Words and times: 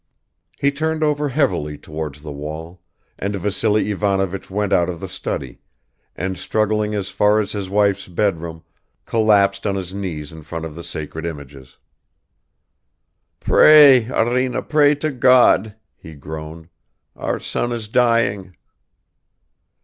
He 0.57 0.71
turned 0.71 1.03
over 1.03 1.29
heavily 1.29 1.77
towards 1.77 2.23
the 2.23 2.31
wall; 2.31 2.81
and 3.19 3.35
Vassily 3.35 3.91
Ivanovich 3.91 4.49
went 4.49 4.73
out 4.73 4.89
of 4.89 4.99
the 4.99 5.07
study 5.07 5.59
and, 6.15 6.39
struggling 6.39 6.95
as 6.95 7.11
far 7.11 7.39
as 7.39 7.51
his 7.51 7.69
wife's 7.69 8.07
bedroom, 8.07 8.63
collapsed 9.05 9.67
on 9.67 9.75
his 9.75 9.93
knees 9.93 10.31
in 10.31 10.41
front 10.41 10.65
of 10.65 10.73
the 10.73 10.83
sacred 10.83 11.23
images. 11.23 11.77
"Pray, 13.39 14.09
Arina, 14.09 14.63
pray 14.63 14.95
to 14.95 15.11
God!" 15.11 15.75
he 15.95 16.15
groaned. 16.15 16.69
"Our 17.15 17.39
son 17.39 17.71
is 17.71 17.87
dying." 17.87 18.55